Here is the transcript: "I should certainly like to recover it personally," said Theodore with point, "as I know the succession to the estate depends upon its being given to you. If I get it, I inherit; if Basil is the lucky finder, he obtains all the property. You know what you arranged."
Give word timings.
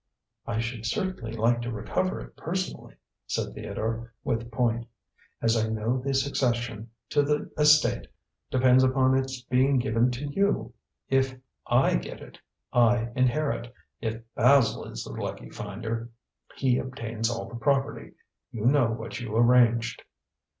"I 0.47 0.57
should 0.57 0.87
certainly 0.87 1.31
like 1.33 1.61
to 1.61 1.71
recover 1.71 2.19
it 2.21 2.35
personally," 2.35 2.95
said 3.27 3.53
Theodore 3.53 4.11
with 4.23 4.49
point, 4.49 4.87
"as 5.43 5.55
I 5.55 5.69
know 5.69 5.99
the 5.99 6.15
succession 6.15 6.89
to 7.09 7.21
the 7.21 7.51
estate 7.55 8.07
depends 8.49 8.83
upon 8.83 9.15
its 9.15 9.41
being 9.43 9.77
given 9.77 10.09
to 10.09 10.25
you. 10.25 10.73
If 11.09 11.35
I 11.67 11.97
get 11.97 12.19
it, 12.19 12.39
I 12.73 13.11
inherit; 13.15 13.71
if 13.99 14.23
Basil 14.33 14.85
is 14.85 15.03
the 15.03 15.11
lucky 15.13 15.51
finder, 15.51 16.09
he 16.57 16.79
obtains 16.79 17.29
all 17.29 17.47
the 17.47 17.53
property. 17.59 18.13
You 18.51 18.65
know 18.65 18.87
what 18.87 19.19
you 19.19 19.37
arranged." 19.37 20.01